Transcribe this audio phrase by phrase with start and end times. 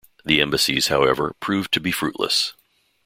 [0.25, 2.53] The embassies, however, proved to be fruitless.